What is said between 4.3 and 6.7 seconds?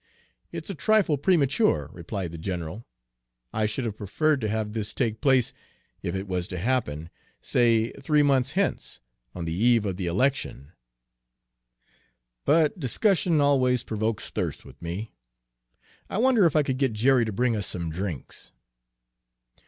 to have this take place, if it was to